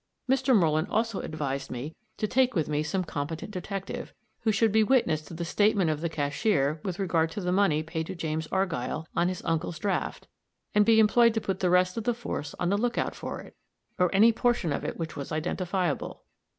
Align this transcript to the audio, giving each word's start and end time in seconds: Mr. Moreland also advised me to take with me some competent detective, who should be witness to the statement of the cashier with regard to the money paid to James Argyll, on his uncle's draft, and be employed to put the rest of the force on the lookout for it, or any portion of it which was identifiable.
Mr. 0.27 0.57
Moreland 0.57 0.87
also 0.89 1.19
advised 1.19 1.69
me 1.69 1.95
to 2.17 2.27
take 2.27 2.55
with 2.55 2.67
me 2.67 2.81
some 2.81 3.03
competent 3.03 3.51
detective, 3.51 4.15
who 4.39 4.51
should 4.51 4.71
be 4.71 4.81
witness 4.83 5.21
to 5.21 5.35
the 5.35 5.45
statement 5.45 5.91
of 5.91 6.01
the 6.01 6.09
cashier 6.09 6.81
with 6.83 6.97
regard 6.97 7.29
to 7.29 7.39
the 7.39 7.51
money 7.51 7.83
paid 7.83 8.07
to 8.07 8.15
James 8.15 8.47
Argyll, 8.51 9.05
on 9.15 9.27
his 9.27 9.43
uncle's 9.45 9.77
draft, 9.77 10.27
and 10.73 10.87
be 10.87 10.99
employed 10.99 11.35
to 11.35 11.39
put 11.41 11.59
the 11.59 11.69
rest 11.69 11.97
of 11.97 12.03
the 12.05 12.15
force 12.15 12.55
on 12.59 12.69
the 12.69 12.79
lookout 12.79 13.13
for 13.13 13.41
it, 13.41 13.55
or 13.99 14.09
any 14.11 14.31
portion 14.31 14.73
of 14.73 14.83
it 14.83 14.97
which 14.97 15.15
was 15.15 15.31
identifiable. 15.31 16.23